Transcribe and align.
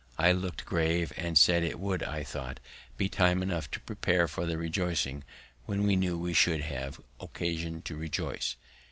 I 0.17 0.31
looked 0.31 0.65
grave, 0.65 1.13
and 1.15 1.37
said 1.37 1.61
it 1.61 1.79
would, 1.79 2.01
I 2.01 2.23
thought, 2.23 2.59
be 2.97 3.07
time 3.07 3.43
enough 3.43 3.69
to 3.69 3.79
prepare 3.79 4.27
for 4.27 4.47
the 4.47 4.57
rejoicing 4.57 5.23
when 5.67 5.83
we 5.85 5.95
knew 5.95 6.17
we 6.17 6.33
should 6.33 6.61
have 6.61 6.99
occasion 7.19 7.83
to 7.83 7.95
rejoice. 7.95 8.55